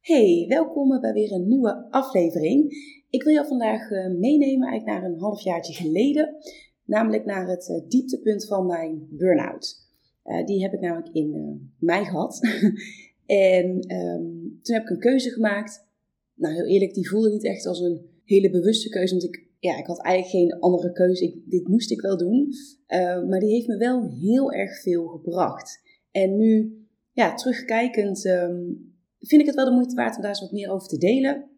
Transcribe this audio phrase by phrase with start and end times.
[0.00, 2.72] Hey, welkom bij weer een nieuwe aflevering.
[3.10, 6.36] Ik wil jou vandaag eh, meenemen eigenlijk naar een halfjaartje geleden,
[6.84, 9.76] namelijk naar het eh, dieptepunt van mijn burn-out.
[10.24, 12.40] Uh, die heb ik namelijk in mei gehad.
[13.26, 14.22] en ehm,
[14.62, 15.86] toen heb ik een keuze gemaakt.
[16.34, 19.78] Nou, heel eerlijk, die voelde niet echt als een hele bewuste keuze, want ik, ja,
[19.78, 21.24] ik had eigenlijk geen andere keuze.
[21.24, 22.52] Ik, dit moest ik wel doen.
[23.28, 25.80] maar die heeft me wel heel erg veel gebracht.
[26.10, 26.78] En nu,
[27.12, 28.62] ja, terugkijkend, ehm,
[29.20, 31.50] vind ik het wel de moeite waard om daar eens wat meer over te delen.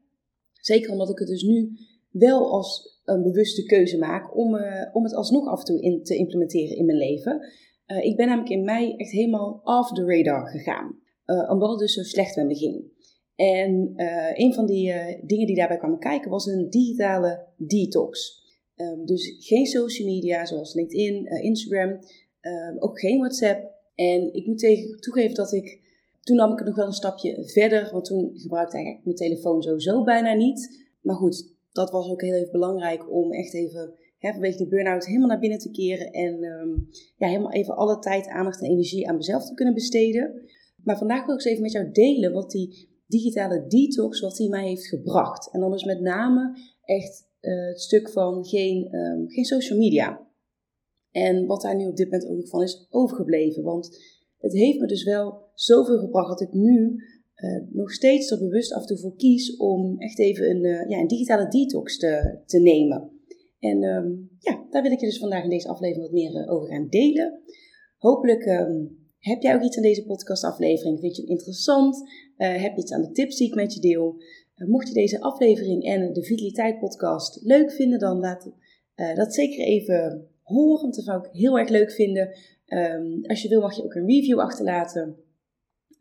[0.52, 1.72] Zeker omdat ik het dus nu
[2.10, 6.02] wel als een bewuste keuze maak om, uh, om het alsnog af en toe in
[6.02, 7.40] te implementeren in mijn leven.
[7.86, 11.00] Uh, ik ben namelijk in mei echt helemaal off the radar gegaan.
[11.26, 12.90] Uh, omdat het dus zo slecht met me ging.
[13.34, 13.92] En
[14.34, 14.92] een van die
[15.26, 18.40] dingen die daarbij kwamen kijken was een digitale detox.
[18.76, 21.98] Um, dus geen social media zoals LinkedIn, Instagram,
[22.40, 23.74] ehm, ook geen WhatsApp.
[23.94, 25.80] En ik moet tegen, toegeven dat ik
[26.22, 29.30] toen nam ik het nog wel een stapje verder, want toen gebruikte ik eigenlijk mijn
[29.30, 30.86] telefoon sowieso bijna niet.
[31.00, 35.06] Maar goed, dat was ook heel even belangrijk om echt even hè, vanwege die burn-out
[35.06, 36.12] helemaal naar binnen te keren.
[36.12, 40.42] En um, ja, helemaal even alle tijd, aandacht en energie aan mezelf te kunnen besteden.
[40.84, 44.48] Maar vandaag wil ik eens even met jou delen wat die digitale detox, wat die
[44.48, 45.50] mij heeft gebracht.
[45.52, 50.26] En dan is met name echt uh, het stuk van geen, um, geen social media.
[51.10, 53.62] En wat daar nu op dit moment ook nog van is overgebleven.
[53.62, 53.98] Want
[54.38, 56.96] het heeft me dus wel zoveel gebracht dat ik nu
[57.36, 60.88] uh, nog steeds er bewust af en toe voor kies om echt even een, uh,
[60.88, 63.10] ja, een digitale detox te, te nemen.
[63.58, 66.52] En um, ja, daar wil ik je dus vandaag in deze aflevering wat meer uh,
[66.52, 67.40] over gaan delen.
[67.98, 71.00] Hopelijk um, heb jij ook iets aan deze podcastaflevering.
[71.00, 72.10] Vind je het interessant?
[72.36, 74.16] heb je iets aan de tips die ik met je deel?
[74.54, 78.52] mocht je deze aflevering en de Vitaliteit podcast leuk vinden, dan laat
[79.14, 80.82] dat zeker even horen.
[80.82, 82.28] Want dat zou ik heel erg leuk vinden.
[82.66, 85.16] Um, als je wil mag je ook een review achterlaten.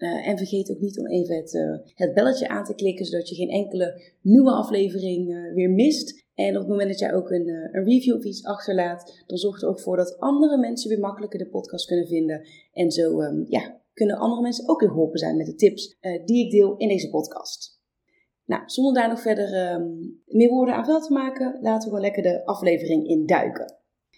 [0.02, 3.30] Uh, en vergeet ook niet om even het, uh, het belletje aan te klikken, zodat
[3.30, 6.26] je geen enkele nieuwe aflevering uh, weer mist.
[6.34, 9.62] En op het moment dat jij ook een, een review of iets achterlaat, dan zorgt
[9.62, 12.48] er ook voor dat andere mensen weer makkelijker de podcast kunnen vinden.
[12.74, 16.46] En zo um, ja, kunnen andere mensen ook weer geholpen zijn met de tips die
[16.46, 17.80] ik deel in deze podcast.
[18.46, 22.02] Nou, zonder daar nog verder um, meer woorden aan vuil te maken, laten we gewoon
[22.02, 23.76] lekker de aflevering induiken.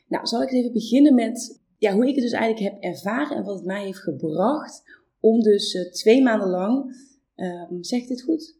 [0.07, 3.43] Nou, zal ik even beginnen met ja, hoe ik het dus eigenlijk heb ervaren en
[3.43, 4.83] wat het mij heeft gebracht
[5.23, 6.95] om dus uh, twee maanden lang,
[7.35, 8.57] um, zeg ik dit goed?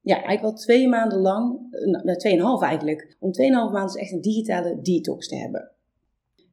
[0.00, 4.12] Ja, eigenlijk wel twee maanden lang, uh, nou, tweeënhalf eigenlijk, om tweeënhalf maanden dus echt
[4.12, 5.70] een digitale detox te hebben.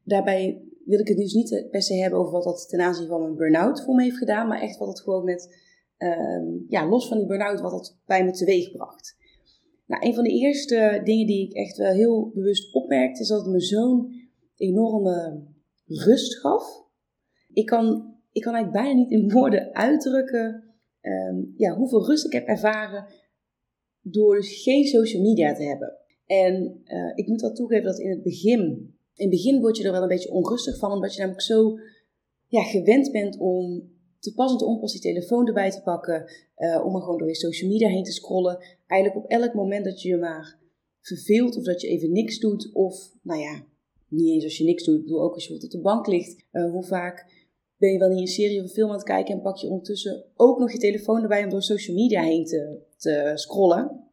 [0.04, 3.20] Daarbij wil ik het dus niet per se hebben over wat dat ten aanzien van
[3.20, 5.56] mijn burn-out voor me heeft gedaan, maar echt wat het gewoon met,
[5.98, 9.16] um, ja, los van die burn-out, wat het bij me teweeg bracht.
[9.86, 13.40] Nou, een van de eerste dingen die ik echt wel heel bewust opmerkte, is dat
[13.40, 15.42] het me zo'n enorme
[15.86, 16.84] rust gaf.
[17.52, 20.64] Ik kan, ik kan eigenlijk bijna niet in woorden uitdrukken
[21.00, 23.06] um, ja, hoeveel rust ik heb ervaren
[24.02, 25.96] door dus geen social media te hebben.
[26.26, 29.92] En uh, ik moet wel toegeven dat in het begin, in begin word je er
[29.92, 31.78] wel een beetje onrustig van, omdat je namelijk zo
[32.46, 36.84] ja, gewend bent om te pas en te onpas die telefoon erbij te pakken, uh,
[36.84, 38.58] om maar gewoon door je social media heen te scrollen.
[38.86, 40.58] Eigenlijk op elk moment dat je je maar
[41.00, 43.64] verveelt of dat je even niks doet of, nou ja,
[44.08, 45.02] niet eens als je niks doet.
[45.02, 46.44] Bedoel, ook als je op de bank ligt.
[46.52, 47.39] Uh, hoe vaak
[47.80, 49.68] ben je wel niet een serie of een film aan het kijken en pak je
[49.68, 54.10] ondertussen ook nog je telefoon erbij om door social media heen te, te scrollen.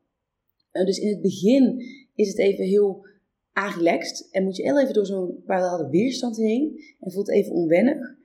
[0.71, 1.83] Uh, dus in het begin
[2.15, 3.05] is het even heel
[3.51, 8.15] aanrelaxed en moet je heel even door zo'n bepaalde weerstand heen en voelt even onwennig.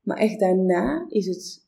[0.00, 1.66] Maar echt daarna is het,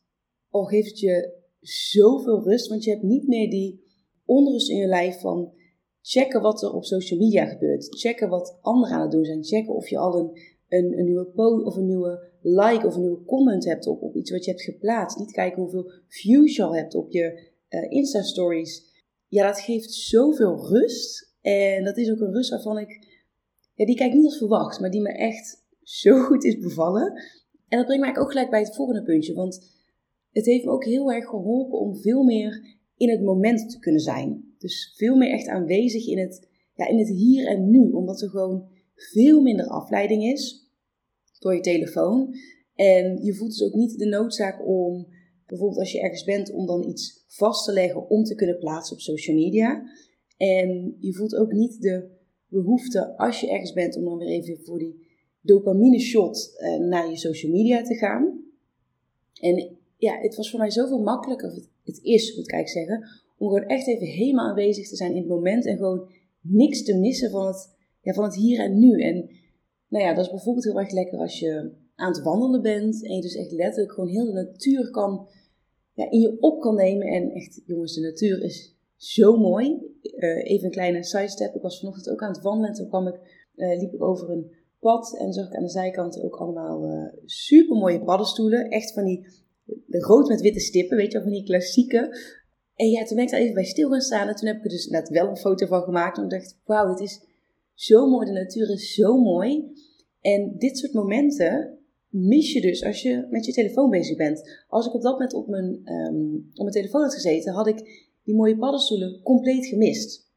[0.49, 3.83] al geeft het je zoveel rust, want je hebt niet meer die
[4.25, 5.53] onrust in je lijf van
[6.01, 7.99] checken wat er op social media gebeurt.
[7.99, 9.43] Checken wat anderen aan het doen zijn.
[9.43, 13.01] Checken of je al een, een, een nieuwe post of een nieuwe like of een
[13.01, 15.17] nieuwe comment hebt op, op iets wat je hebt geplaatst.
[15.17, 18.95] Niet kijken hoeveel views je al hebt op je uh, Insta-stories.
[19.27, 21.35] Ja, dat geeft zoveel rust.
[21.41, 23.07] En dat is ook een rust waarvan ik,
[23.73, 27.13] ja, die kijk niet als verwacht, maar die me echt zo goed is bevallen.
[27.67, 29.33] En dat brengt mij ook gelijk bij het volgende puntje.
[29.33, 29.75] Want
[30.31, 34.01] het heeft me ook heel erg geholpen om veel meer in het moment te kunnen
[34.01, 34.53] zijn.
[34.57, 38.29] Dus veel meer echt aanwezig in het, ja, in het hier en nu, omdat er
[38.29, 40.66] gewoon veel minder afleiding is
[41.39, 42.35] door je telefoon.
[42.75, 45.07] En je voelt dus ook niet de noodzaak om,
[45.45, 48.95] bijvoorbeeld als je ergens bent, om dan iets vast te leggen om te kunnen plaatsen
[48.95, 49.83] op social media.
[50.37, 52.09] En je voelt ook niet de
[52.47, 55.07] behoefte als je ergens bent om dan weer even voor die
[55.41, 58.43] dopamine shot eh, naar je social media te gaan.
[59.41, 63.09] En ja, het was voor mij zoveel makkelijker, het, het is, moet ik eigenlijk zeggen,
[63.37, 66.09] om gewoon echt even helemaal aanwezig te zijn in het moment en gewoon
[66.41, 69.01] niks te missen van het, ja, van het hier en nu.
[69.01, 69.29] En
[69.87, 73.15] nou ja, dat is bijvoorbeeld heel erg lekker als je aan het wandelen bent en
[73.15, 75.27] je dus echt letterlijk gewoon heel de natuur kan,
[75.93, 77.07] ja, in je op kan nemen.
[77.07, 79.95] En echt, jongens, de natuur is zo mooi.
[80.01, 81.55] Uh, even een kleine sidestep.
[81.55, 83.19] Ik was vanochtend ook aan het wandelen en toen kwam ik,
[83.55, 87.05] uh, liep ik over een pad en zag ik aan de zijkant ook allemaal uh,
[87.05, 88.69] eh, super mooie paddenstoelen.
[88.69, 89.27] Echt van die
[89.89, 92.17] rood met witte stippen, weet je wel, van die klassieke.
[92.75, 94.63] En ja, toen ben ik daar even bij stil gaan staan en toen heb ik
[94.63, 96.17] er dus net wel een foto van gemaakt.
[96.17, 97.26] En ik dacht, wauw, dit is
[97.77, 99.71] zo mooi, de natuur is zo mooi.
[100.21, 101.79] En dit soort momenten
[102.09, 104.63] mis je dus als je met je telefoon bezig bent.
[104.67, 108.07] Als ik op dat moment op mijn, um, op mijn telefoon had gezeten, had ik
[108.23, 110.31] die mooie paddenstoelen compleet gemist.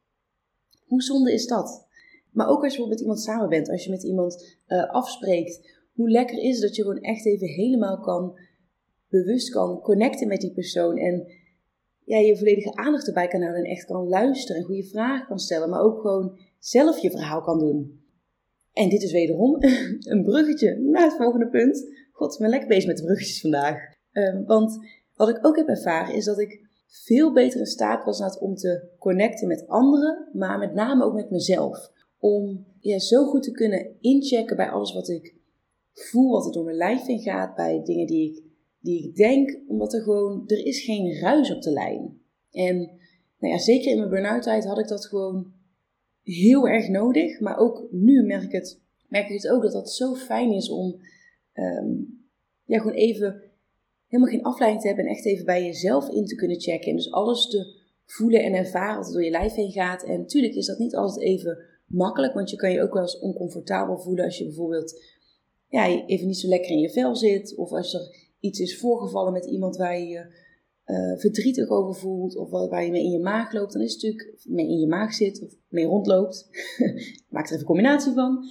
[0.86, 1.86] Hoe zonde is dat?
[2.32, 5.78] Maar ook als je bijvoorbeeld met iemand samen bent, als je met iemand uh, afspreekt,
[5.92, 8.38] hoe lekker is het dat je gewoon echt even helemaal kan,
[9.08, 11.26] bewust kan connecten met die persoon en
[12.04, 15.38] ja, je volledige aandacht erbij kan houden en echt kan luisteren en goede vragen kan
[15.38, 18.00] stellen, maar ook gewoon zelf je verhaal kan doen.
[18.72, 19.56] En dit is wederom
[20.12, 21.86] een bruggetje naar het volgende punt.
[22.12, 23.76] God, ik ben lekker bezig met de bruggetjes vandaag.
[24.12, 24.78] Um, want
[25.14, 28.88] wat ik ook heb ervaren is dat ik veel beter in staat was om te
[28.98, 31.92] connecten met anderen, maar met name ook met mezelf.
[32.18, 35.34] Om ja, zo goed te kunnen inchecken bij alles wat ik
[35.92, 38.42] voel, wat er door mijn lijf in gaat, bij dingen die ik,
[38.80, 42.20] die ik denk, omdat er gewoon, er is geen ruis op de lijn.
[42.50, 42.76] En
[43.38, 45.52] nou ja, zeker in mijn burn-out tijd had ik dat gewoon
[46.32, 49.90] heel erg nodig, maar ook nu merk ik het, merk ik het ook dat dat
[49.90, 51.00] zo fijn is om
[51.54, 52.20] um,
[52.64, 53.42] ja, gewoon even
[54.06, 56.90] helemaal geen afleiding te hebben en echt even bij jezelf in te kunnen checken.
[56.90, 60.02] En dus alles te voelen en ervaren wat door je lijf heen gaat.
[60.02, 63.18] En natuurlijk is dat niet altijd even makkelijk, want je kan je ook wel eens
[63.18, 65.02] oncomfortabel voelen als je bijvoorbeeld
[65.68, 67.54] ja, even niet zo lekker in je vel zit.
[67.56, 70.26] Of als er iets is voorgevallen met iemand waar je
[70.90, 72.36] uh, verdrietig over voelt.
[72.36, 73.72] Of waar je mee in je maag loopt.
[73.72, 76.48] Dan is het natuurlijk mee in je maag zit of mee rondloopt.
[77.28, 78.44] Maak er even een combinatie van.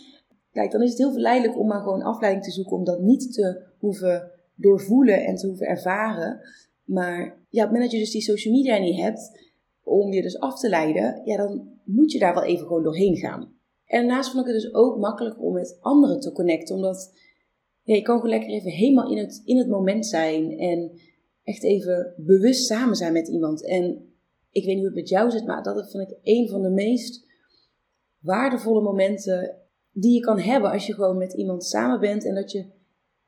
[0.51, 2.77] Kijk, dan is het heel verleidelijk om maar gewoon afleiding te zoeken.
[2.77, 6.39] Om dat niet te hoeven doorvoelen en te hoeven ervaren.
[6.83, 7.19] Maar
[7.49, 9.47] ja, op het moment dat je dus die social media niet hebt,
[9.83, 13.15] om je dus af te leiden, ja, dan moet je daar wel even gewoon doorheen
[13.15, 13.57] gaan.
[13.85, 17.13] En daarnaast vond ik het dus ook makkelijk om met anderen te connecten, omdat
[17.83, 20.91] je kan gewoon lekker even helemaal in het, in het moment zijn en
[21.49, 23.65] echt even bewust samen zijn met iemand.
[23.65, 24.13] En
[24.51, 26.69] ik weet niet hoe het met jou zit, maar dat vind ik een van de
[26.69, 27.27] meest
[28.19, 29.55] waardevolle momenten
[29.91, 32.65] die je kan hebben als je gewoon met iemand samen bent en dat je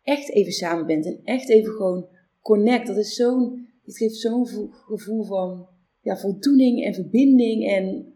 [0.04, 2.08] echt even samen bent en echt even gewoon
[2.42, 2.88] connect.
[2.88, 5.68] Dat is zo'n, het geeft zo'n gevoel van
[6.02, 7.68] ja, voldoening en verbinding.
[7.70, 8.14] En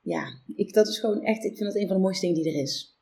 [0.00, 0.24] ja,
[0.54, 2.60] ik, dat is gewoon echt, ik vind dat een van de mooiste dingen die er
[2.62, 2.96] is.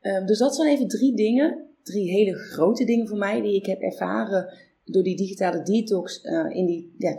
[0.00, 3.66] Um, dus dat zijn even drie dingen, drie hele grote dingen voor mij die ik
[3.66, 7.14] heb ervaren door die digitale detox uh, in die ja,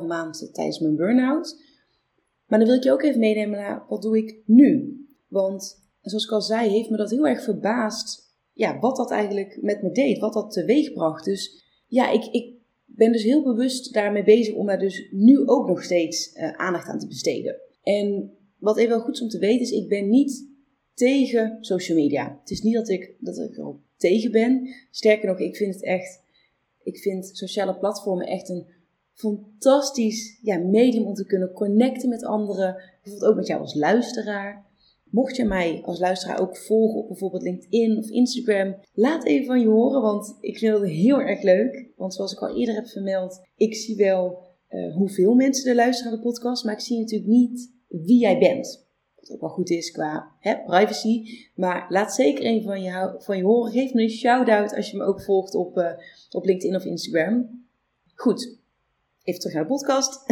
[0.00, 1.60] 2,5 maand tijdens mijn burn-out.
[2.46, 5.00] Maar dan wil ik je ook even meenemen naar wat doe ik nu.
[5.28, 8.26] Want zoals ik al zei, heeft me dat heel erg verbaasd
[8.56, 11.24] ja, wat dat eigenlijk met me deed, wat dat teweeg bracht.
[11.24, 12.54] Dus ja, ik, ik
[12.84, 16.88] ben dus heel bewust daarmee bezig om daar dus nu ook nog steeds uh, aandacht
[16.88, 17.60] aan te besteden.
[17.82, 20.48] En wat even wel goed is om te weten is, ik ben niet
[20.94, 22.38] tegen social media.
[22.40, 24.74] Het is niet dat ik, dat ik er tegen ben.
[24.90, 26.22] Sterker nog, ik vind het echt,
[26.86, 28.66] ik vind sociale platformen echt een
[29.12, 32.74] fantastisch ja, medium om te kunnen connecten met anderen.
[33.02, 34.64] Bijvoorbeeld ook met jou als luisteraar.
[35.10, 39.60] Mocht je mij als luisteraar ook volgen op bijvoorbeeld LinkedIn of Instagram, laat even van
[39.60, 41.88] je horen, want ik vind het heel erg leuk.
[41.96, 44.38] Want zoals ik al eerder heb vermeld, ik zie wel
[44.70, 48.38] uh, hoeveel mensen er luisteren naar de podcast, maar ik zie natuurlijk niet wie jij
[48.38, 48.85] bent.
[49.26, 51.22] Wat ook wel goed is qua hè, privacy.
[51.54, 53.72] Maar laat zeker even van je, van je horen.
[53.72, 55.90] Geef me een shout-out als je me ook volgt op, uh,
[56.30, 57.64] op LinkedIn of Instagram.
[58.14, 58.58] Goed,
[59.22, 60.24] even terug naar de podcast.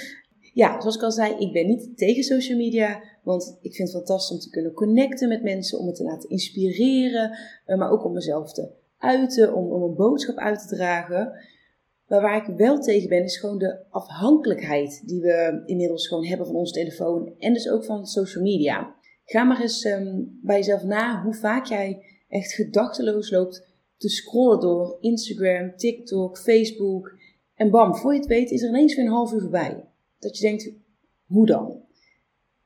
[0.62, 3.02] ja, zoals ik al zei, ik ben niet tegen social media.
[3.22, 6.28] Want ik vind het fantastisch om te kunnen connecten met mensen, om me te laten
[6.28, 11.32] inspireren, eh, maar ook om mezelf te uiten, om, om een boodschap uit te dragen.
[12.12, 16.46] Maar waar ik wel tegen ben, is gewoon de afhankelijkheid die we inmiddels gewoon hebben
[16.46, 18.94] van onze telefoon en dus ook van social media.
[19.24, 23.66] Ga maar eens um, bij jezelf na hoe vaak jij echt gedachteloos loopt
[23.96, 27.18] te scrollen door Instagram, TikTok, Facebook.
[27.54, 29.84] En bam, voor je het weet is er ineens weer een half uur voorbij.
[30.18, 30.72] Dat je denkt,
[31.26, 31.80] hoe dan?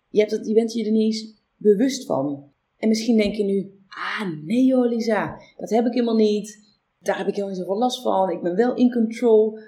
[0.08, 2.52] Je, hebt je bent je er niet eens bewust van.
[2.78, 6.65] En misschien denk je nu, ah nee joh Lisa, dat heb ik helemaal niet.
[7.06, 9.58] Daar heb ik niet zoveel last van, ik ben wel in control.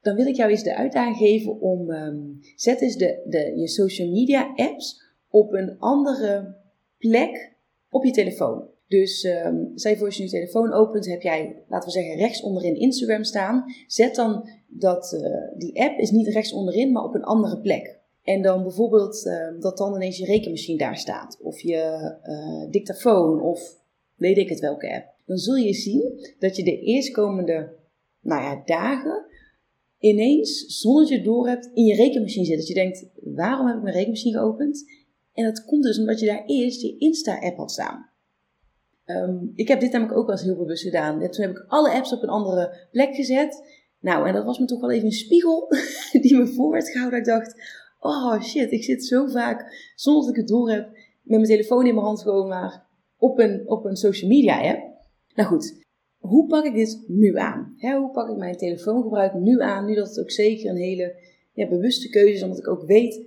[0.00, 2.18] Dan wil ik jou eens de uitdaging geven om, ehm,
[2.56, 6.56] zet eens de, de, je social media apps op een andere
[6.98, 7.52] plek
[7.90, 8.68] op je telefoon.
[8.88, 12.76] Dus um, stel voor als je telefoon opent, heb jij, laten we zeggen, rechts onderin
[12.76, 13.64] Instagram staan.
[13.86, 17.98] Zet dan dat, uh, die app is niet rechts onderin, maar op een andere plek.
[18.22, 21.38] En dan bijvoorbeeld uh, dat dan ineens je rekenmachine daar staat.
[21.42, 23.76] Of je uh, dictafoon of
[24.14, 25.17] weet ik het welke app.
[25.28, 27.76] Dan zul je zien dat je de eerstkomende
[28.20, 29.26] nou ja, dagen
[29.98, 32.56] ineens, zonder dat je het door hebt, in je rekenmachine zit.
[32.56, 34.84] Dat je denkt, waarom heb ik mijn rekenmachine geopend?
[35.32, 38.10] En dat komt dus omdat je daar eerst je Insta-app had staan.
[39.06, 41.30] Um, ik heb dit namelijk ook wel eens heel bewust gedaan.
[41.30, 43.62] Toen heb ik alle apps op een andere plek gezet.
[44.00, 45.68] Nou, en dat was me toch wel even een spiegel
[46.22, 47.18] die me voor werd gehouden.
[47.18, 47.54] Ik dacht,
[47.98, 50.84] oh shit, ik zit zo vaak, zonder dat ik het door heb,
[51.22, 52.86] met mijn telefoon in mijn hand gewoon maar
[53.18, 54.87] op een, op een social media app.
[55.38, 55.74] Nou goed,
[56.18, 57.76] hoe pak ik dit nu aan?
[57.80, 59.84] hoe pak ik mijn telefoongebruik nu aan?
[59.84, 61.14] Nu dat het ook zeker een hele
[61.52, 63.20] ja, bewuste keuze is, omdat ik ook weet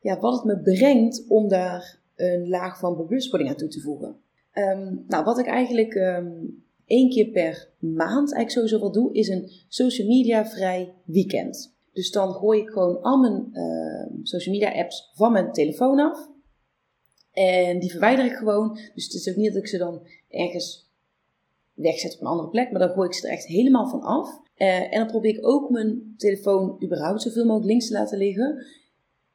[0.00, 4.16] ja, wat het me brengt om daar een laag van bewustwording aan toe te voegen.
[4.54, 9.28] Um, nou, wat ik eigenlijk um, één keer per maand eigenlijk sowieso wel doe, is
[9.28, 11.76] een social media vrij weekend.
[11.92, 16.28] Dus dan gooi ik gewoon al mijn uh, social media apps van mijn telefoon af.
[17.32, 18.78] En die verwijder ik gewoon.
[18.94, 20.83] Dus het is ook niet dat ik ze dan ergens
[21.74, 24.42] wegzet op een andere plek, maar dan gooi ik ze er echt helemaal van af.
[24.56, 28.66] Uh, en dan probeer ik ook mijn telefoon überhaupt zoveel mogelijk links te laten liggen.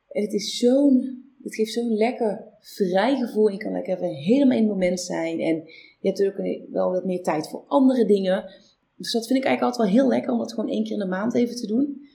[0.07, 3.47] En het is zo'n, het geeft zo'n lekker vrij gevoel.
[3.47, 5.39] Je kan lekker even helemaal in het moment zijn.
[5.39, 5.55] En
[5.99, 8.53] je hebt ook wel wat meer tijd voor andere dingen.
[8.95, 10.99] Dus dat vind ik eigenlijk altijd wel heel lekker om dat gewoon één keer in
[10.99, 12.07] de maand even te doen.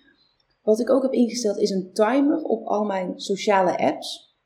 [0.62, 4.37] Wat ik ook heb ingesteld is een timer op al mijn sociale apps.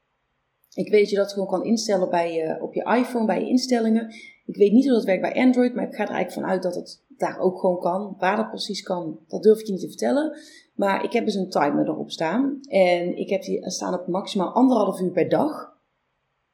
[0.75, 4.15] Ik weet dat je dat gewoon kan instellen bij op je iPhone, bij je instellingen.
[4.49, 6.75] Ik weet niet hoe dat werkt bij Android, maar ik ga er eigenlijk vanuit dat
[6.75, 8.17] het daar ook gewoon kan.
[8.19, 10.37] Waar dat precies kan, dat durf ik je niet te vertellen.
[10.75, 12.61] Maar ik heb dus een timer erop staan.
[12.69, 15.77] En ik heb die staan op maximaal anderhalf uur per dag.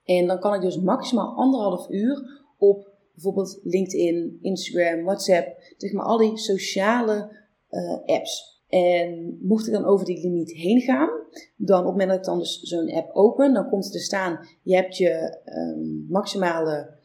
[0.05, 6.05] En dan kan ik dus maximaal anderhalf uur op bijvoorbeeld LinkedIn, Instagram, WhatsApp, zeg maar
[6.05, 7.37] al die sociale
[7.71, 8.63] uh, apps.
[8.69, 11.09] En mocht ik dan over die limiet heen gaan,
[11.57, 13.99] dan op het moment dat ik dan dus zo'n app open, dan komt er te
[13.99, 17.03] staan, je hebt je um, maximale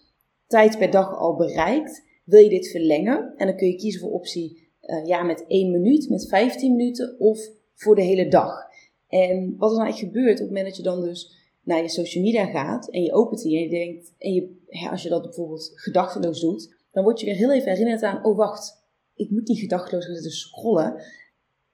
[0.50, 2.04] tijd per dag al bereikt.
[2.24, 3.34] Wil je dit verlengen?
[3.38, 7.20] En dan kun je kiezen voor optie uh, ja, met 1 minuut, met 15 minuten
[7.20, 7.40] of
[7.74, 8.68] voor de hele dag.
[9.08, 11.90] En wat er dan eigenlijk gebeurt op het moment dat je dan dus naar je
[11.90, 14.58] social media gaat en je opent die en je denkt, en je,
[14.90, 18.38] als je dat bijvoorbeeld gedachteloos doet, dan word je weer heel even herinnerd aan, oh
[18.38, 18.84] wacht,
[19.16, 21.04] ik moet niet gedachteloos gaan scrollen.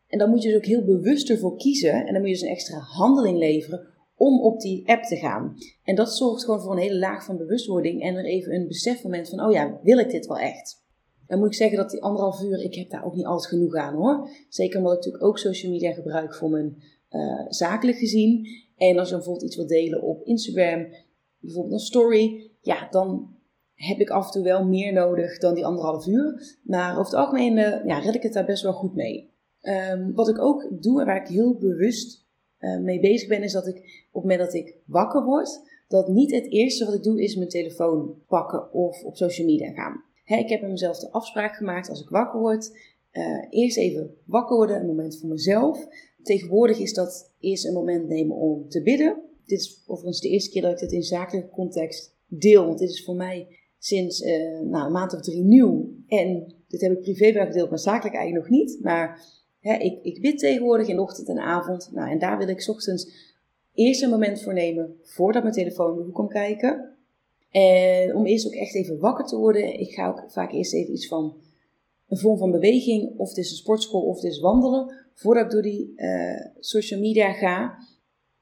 [0.08, 2.42] En dan moet je dus ook heel bewust ervoor kiezen en dan moet je dus
[2.42, 5.58] een extra handeling leveren om op die app te gaan.
[5.84, 9.30] En dat zorgt gewoon voor een hele laag van bewustwording en er even een besefmoment
[9.30, 10.84] van, oh ja, wil ik dit wel echt?
[11.28, 13.76] Dan moet ik zeggen dat die anderhalf uur, ik heb daar ook niet altijd genoeg
[13.76, 14.30] aan hoor.
[14.50, 18.48] Zeker omdat ik natuurlijk ook social media gebruik voor mijn uh, zakelijk gezien.
[18.76, 20.88] En als je bijvoorbeeld iets wil delen op Instagram,
[21.40, 23.34] bijvoorbeeld een story, ja, dan
[23.74, 26.58] heb ik af en toe wel meer nodig dan die anderhalf uur.
[26.64, 29.34] Maar over het algemeen uh, ja, red ik het daar best wel goed mee.
[29.62, 32.25] Um, wat ik ook doe en waar ik heel bewust
[32.66, 33.76] uh, mee bezig ben, is dat ik
[34.12, 37.36] op het moment dat ik wakker word, dat niet het eerste wat ik doe is
[37.36, 40.04] mijn telefoon pakken of op social media gaan.
[40.26, 42.72] Ik heb met mezelf de afspraak gemaakt als ik wakker word,
[43.12, 45.88] uh, eerst even wakker worden, een moment voor mezelf.
[46.24, 49.22] Tegenwoordig is dat eerst een moment nemen om te bidden.
[49.46, 52.66] Dit is overigens de eerste keer dat ik dit in zakelijke context deel.
[52.66, 53.48] Want dit is voor mij
[53.80, 55.90] sinds uh, nou, een maand of drie nieuw.
[56.08, 58.80] En dit heb ik privé wel gedeeld, maar zakelijk eigenlijk nog niet.
[58.82, 59.24] Maar
[59.74, 61.90] ik, ik bid tegenwoordig in de ochtend en avond.
[61.94, 63.34] Nou, en daar wil ik ochtends
[63.74, 66.98] eerst een moment voor nemen voordat mijn telefoon de hoek komt kijken.
[67.50, 69.80] En om eerst ook echt even wakker te worden.
[69.80, 71.38] Ik ga ook vaak eerst even iets van
[72.08, 73.18] een vorm van beweging.
[73.18, 77.00] Of het is een sportschool of het is wandelen voordat ik door die uh, social
[77.00, 77.78] media ga.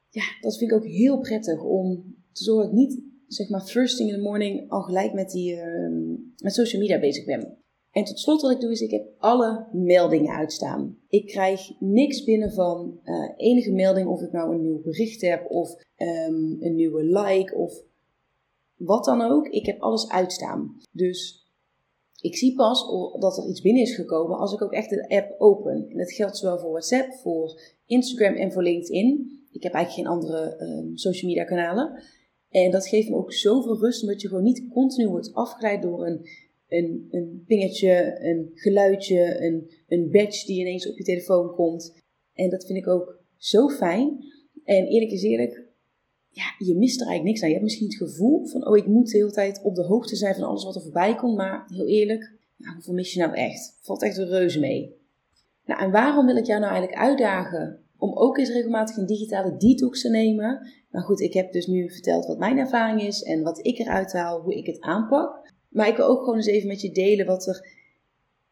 [0.09, 3.61] Ja, dat vind ik ook heel prettig om te zorgen dat ik niet, zeg maar,
[3.61, 7.62] first thing in the morning al gelijk met, die, uh, met social media bezig ben.
[7.93, 10.97] En tot slot wat ik doe is, ik heb alle meldingen uitstaan.
[11.07, 15.51] Ik krijg niks binnen van uh, enige melding of ik nou een nieuw bericht heb
[15.51, 17.81] of um, een nieuwe like of
[18.75, 19.47] wat dan ook.
[19.47, 20.77] Ik heb alles uitstaan.
[20.91, 21.47] Dus
[22.21, 22.85] ik zie pas
[23.19, 25.89] dat er iets binnen is gekomen als ik ook echt de app open.
[25.89, 29.39] En dat geldt zowel voor WhatsApp, voor Instagram en voor LinkedIn.
[29.51, 32.03] Ik heb eigenlijk geen andere um, social media kanalen.
[32.49, 36.05] En dat geeft me ook zoveel rust, omdat je gewoon niet continu wordt afgeleid door
[36.05, 36.27] een,
[36.73, 42.01] een, een pingetje, een geluidje, een, een badge die ineens op je telefoon komt.
[42.33, 44.17] En dat vind ik ook zo fijn.
[44.63, 45.63] En eerlijk is eerlijk,
[46.29, 47.47] ja, je mist er eigenlijk niks aan.
[47.47, 50.15] Je hebt misschien het gevoel van, oh, ik moet de hele tijd op de hoogte
[50.15, 51.35] zijn van alles wat er voorbij komt.
[51.37, 53.77] Maar heel eerlijk, Nou, hoeveel mis je nou echt?
[53.81, 54.95] Valt echt een reuze mee.
[55.65, 59.57] Nou, en waarom wil ik jou nou eigenlijk uitdagen om ook eens regelmatig een digitale
[59.57, 60.67] detox te nemen?
[60.91, 64.13] Nou goed, ik heb dus nu verteld wat mijn ervaring is en wat ik eruit
[64.13, 65.52] haal, hoe ik het aanpak.
[65.73, 67.67] Maar ik wil ook gewoon eens even met je delen wat er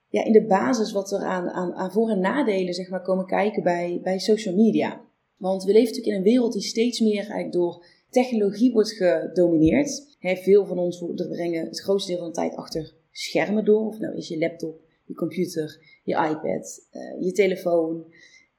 [0.10, 3.26] ja, in de basis, wat er aan, aan, aan voor- en nadelen zeg maar, komen
[3.26, 5.02] kijken bij, bij social media.
[5.38, 10.18] Want we leven natuurlijk in een wereld die steeds meer eigenlijk door technologie wordt gedomineerd.
[10.20, 13.88] veel van ons brengen het grootste deel van de tijd achter schermen door.
[13.88, 18.06] Of nou is je laptop, je computer, je iPad, uh, je telefoon.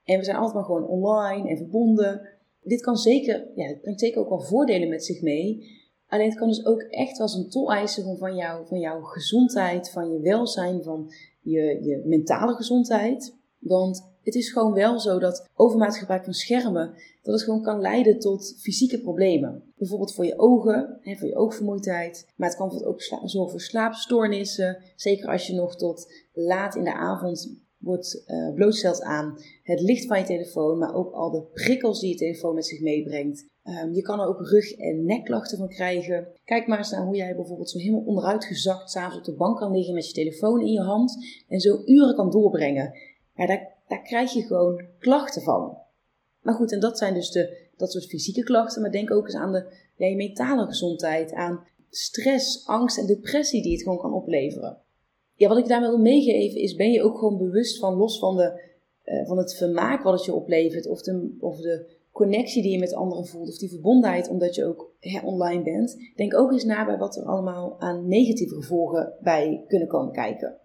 [0.03, 2.29] En we zijn altijd maar gewoon online en verbonden.
[2.63, 5.81] Dit kan zeker, ja, het brengt zeker ook wel voordelen met zich mee.
[6.13, 9.91] Alleen het kan dus ook echt als een tol eisen van, jou, van jouw gezondheid,
[9.91, 13.35] van je welzijn, van je, je mentale gezondheid.
[13.59, 17.81] Want het is gewoon wel zo dat overmatig gebruik van schermen, dat het gewoon kan
[17.81, 19.73] leiden tot fysieke problemen.
[19.77, 22.27] Bijvoorbeeld voor je ogen, hè, voor je oogvermoeidheid.
[22.35, 24.83] Maar het kan ook zorgen voor slaapstoornissen.
[24.95, 30.05] Zeker als je nog tot laat in de avond wordt uh, blootgesteld aan het licht
[30.05, 33.51] van je telefoon, maar ook al de prikkels die je telefoon met zich meebrengt.
[33.65, 36.27] Um, je kan er ook rug- en nekklachten van krijgen.
[36.45, 39.57] Kijk maar eens naar hoe jij bijvoorbeeld zo helemaal onderuit gezakt s'avonds op de bank
[39.57, 41.17] kan liggen met je telefoon in je hand
[41.47, 42.93] en zo uren kan doorbrengen.
[43.35, 45.77] Ja, daar, daar krijg je gewoon klachten van.
[46.41, 49.35] Maar goed, en dat zijn dus de, dat soort fysieke klachten, maar denk ook eens
[49.35, 49.65] aan de
[49.95, 54.81] ja, je mentale gezondheid, aan stress, angst en depressie die het gewoon kan opleveren
[55.35, 58.37] ja, wat ik daarmee wil meegeven is, ben je ook gewoon bewust van, los van,
[58.37, 58.61] de,
[59.05, 62.79] uh, van het vermaak wat het je oplevert, of de, of de connectie die je
[62.79, 64.91] met anderen voelt, of die verbondenheid omdat je ook
[65.23, 65.97] online bent.
[66.15, 70.57] Denk ook eens na bij wat er allemaal aan negatieve gevolgen bij kunnen komen kijken.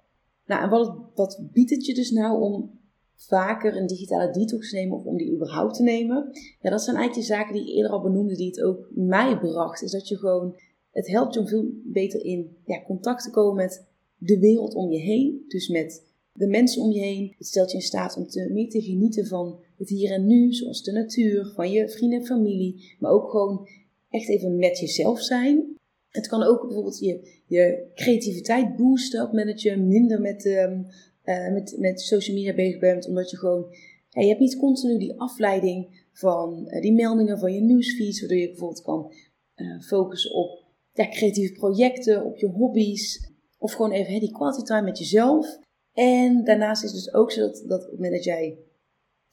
[0.47, 2.71] Nou, en wat, wat biedt het je dus nou om
[3.15, 6.31] vaker een digitale detox te nemen of om die überhaupt te nemen?
[6.61, 9.39] Ja, dat zijn eigenlijk de zaken die ik eerder al benoemde, die het ook mij
[9.39, 9.83] bracht.
[9.83, 10.57] Is dat je gewoon,
[10.93, 13.87] het helpt je om veel beter in ja, contact te komen met
[14.17, 16.08] de wereld om je heen, dus met
[16.39, 17.35] de mensen om je heen.
[17.39, 20.53] Het stelt je in staat om te, meer te genieten van het hier en nu,
[20.53, 23.69] zoals de natuur, van je vrienden en familie, maar ook gewoon
[24.11, 25.77] echt even met jezelf zijn.
[26.09, 30.87] Het kan ook bijvoorbeeld je, je creativiteit boosten op het je minder met, um,
[31.25, 33.67] uh, met, met social media bezig bent, omdat je gewoon,
[34.09, 38.49] je hebt niet continu die afleiding van uh, die meldingen van je nieuwsfeeds, waardoor je
[38.49, 39.13] bijvoorbeeld kan
[39.57, 44.83] uh, focussen op ja, creatieve projecten, op je hobby's, of gewoon even die quality time
[44.83, 45.59] met jezelf.
[45.99, 48.59] En daarnaast is het dus ook zo dat, dat op het moment dat jij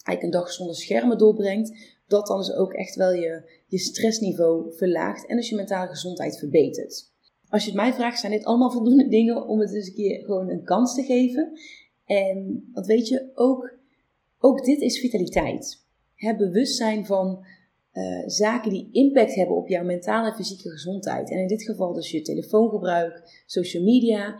[0.03, 4.73] eigenlijk een dag zonder schermen doorbrengt, dat dan dus ook echt wel je, je stressniveau
[4.75, 7.13] verlaagt en dus je mentale gezondheid verbetert.
[7.49, 10.23] Als je het mij vraagt, zijn dit allemaal voldoende dingen om het eens een keer
[10.23, 11.59] gewoon een kans te geven.
[12.05, 13.77] En wat weet je, ook,
[14.39, 15.83] ook dit is vitaliteit.
[16.15, 17.45] Het bewustzijn van
[17.93, 21.31] uh, zaken die impact hebben op jouw mentale en fysieke gezondheid.
[21.31, 24.35] En in dit geval dus je telefoongebruik, social media.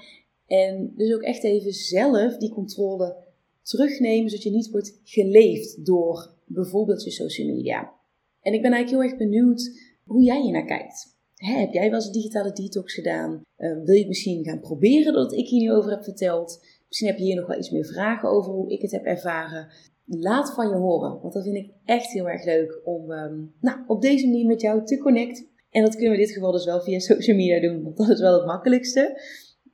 [0.48, 3.16] En dus ook echt even zelf die controle
[3.62, 7.94] terugnemen, zodat je niet wordt geleefd door bijvoorbeeld je social media.
[8.42, 9.72] En ik ben eigenlijk heel erg benieuwd
[10.04, 11.18] hoe jij hier naar kijkt.
[11.36, 13.42] heb jij wel eens een digitale detox gedaan?
[13.58, 16.66] Uh, wil je het misschien gaan proberen dat ik hier nu over heb verteld?
[16.88, 19.68] Misschien heb je hier nog wel iets meer vragen over hoe ik het heb ervaren
[20.06, 21.22] laat van je horen.
[21.22, 24.62] Want dat vind ik echt heel erg leuk om um, nou, op deze manier met
[24.62, 25.48] jou te connecten.
[25.70, 28.10] En dat kunnen we in dit geval dus wel via social media doen, want dat
[28.10, 29.22] is wel het makkelijkste.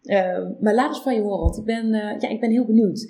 [0.02, 2.66] Um, maar laat eens van je horen, want ik ben, uh, ja, ik ben heel
[2.66, 3.08] benieuwd.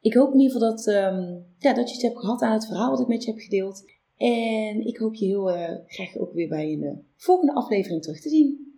[0.00, 2.66] Ik hoop in ieder geval dat, um, ja, dat je iets hebt gehad aan het
[2.66, 3.84] verhaal wat ik met je heb gedeeld.
[4.16, 8.20] En ik hoop je heel uh, graag ook weer bij een uh, volgende aflevering terug
[8.20, 8.74] te zien.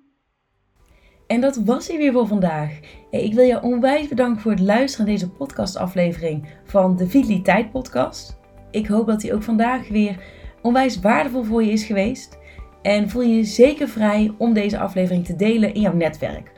[1.27, 2.81] En dat was hij weer voor vandaag.
[3.11, 8.39] Ik wil je onwijs bedanken voor het luisteren naar deze podcastaflevering van de Vitaliteit Podcast.
[8.71, 10.25] Ik hoop dat hij ook vandaag weer
[10.63, 12.39] onwijs waardevol voor je is geweest.
[12.83, 16.58] En voel je zeker vrij om deze aflevering te delen in jouw netwerk.